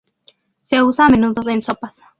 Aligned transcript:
Se 0.63 0.81
usa 0.81 1.05
a 1.05 1.09
menudo 1.09 1.47
en 1.51 1.61
sopas. 1.61 2.01